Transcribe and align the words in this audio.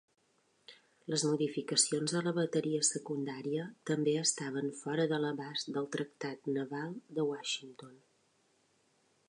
Les 1.13 1.25
modificacions 1.31 2.15
a 2.19 2.21
la 2.27 2.33
bateria 2.37 2.87
secundària 2.87 3.67
també 3.91 4.15
estaven 4.23 4.73
fora 4.81 5.05
de 5.13 5.19
l'abast 5.27 5.71
del 5.77 5.89
Tractat 5.97 6.53
naval 6.59 6.97
de 7.19 7.27
Washington. 7.29 7.93